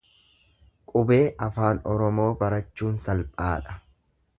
[0.93, 1.19] Qubee
[1.49, 3.81] Afaan Oromoo barachuun salphaadha.